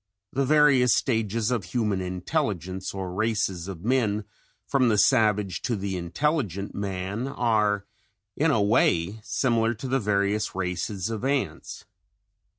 [0.33, 4.23] The various stages of human intelligence or races of men
[4.65, 7.85] from the savage to the intelligent man are
[8.35, 11.85] in a way similar to the various races of ants.